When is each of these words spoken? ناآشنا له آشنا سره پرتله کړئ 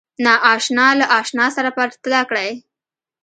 ناآشنا 0.25 0.87
له 0.99 1.05
آشنا 1.19 1.45
سره 1.55 1.69
پرتله 1.77 2.21
کړئ 2.29 2.49